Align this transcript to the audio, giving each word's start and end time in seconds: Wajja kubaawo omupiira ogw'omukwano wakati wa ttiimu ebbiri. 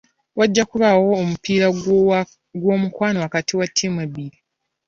Wajja 0.39 0.63
kubaawo 0.69 1.09
omupiira 1.21 1.65
ogw'omukwano 2.53 3.17
wakati 3.25 3.53
wa 3.59 3.65
ttiimu 3.69 3.99
ebbiri. 4.05 4.37